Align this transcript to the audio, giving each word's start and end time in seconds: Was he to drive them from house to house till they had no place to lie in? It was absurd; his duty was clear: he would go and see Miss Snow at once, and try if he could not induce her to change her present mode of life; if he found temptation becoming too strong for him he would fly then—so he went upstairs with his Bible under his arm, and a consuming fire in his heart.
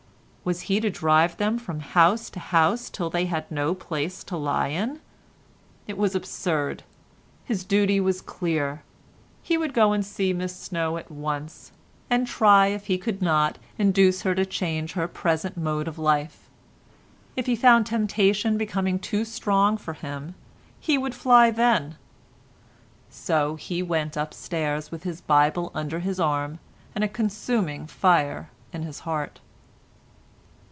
Was 0.43 0.61
he 0.61 0.79
to 0.79 0.89
drive 0.89 1.37
them 1.37 1.59
from 1.59 1.81
house 1.81 2.27
to 2.31 2.39
house 2.39 2.89
till 2.89 3.11
they 3.11 3.27
had 3.27 3.45
no 3.51 3.75
place 3.75 4.23
to 4.23 4.35
lie 4.35 4.69
in? 4.69 4.99
It 5.85 5.99
was 5.99 6.15
absurd; 6.15 6.81
his 7.45 7.63
duty 7.63 7.99
was 7.99 8.21
clear: 8.21 8.81
he 9.43 9.55
would 9.55 9.71
go 9.71 9.91
and 9.93 10.03
see 10.03 10.33
Miss 10.33 10.57
Snow 10.57 10.97
at 10.97 11.11
once, 11.11 11.71
and 12.09 12.25
try 12.25 12.69
if 12.69 12.87
he 12.87 12.97
could 12.97 13.21
not 13.21 13.59
induce 13.77 14.23
her 14.23 14.33
to 14.33 14.43
change 14.43 14.93
her 14.93 15.07
present 15.07 15.57
mode 15.57 15.87
of 15.87 15.99
life; 15.99 16.49
if 17.35 17.45
he 17.45 17.55
found 17.55 17.85
temptation 17.85 18.57
becoming 18.57 18.97
too 18.97 19.23
strong 19.23 19.77
for 19.77 19.93
him 19.93 20.33
he 20.79 20.97
would 20.97 21.13
fly 21.13 21.51
then—so 21.51 23.57
he 23.57 23.83
went 23.83 24.17
upstairs 24.17 24.89
with 24.89 25.03
his 25.03 25.21
Bible 25.21 25.69
under 25.75 25.99
his 25.99 26.19
arm, 26.19 26.57
and 26.95 27.03
a 27.03 27.07
consuming 27.07 27.85
fire 27.85 28.49
in 28.73 28.81
his 28.81 29.01
heart. 29.01 29.39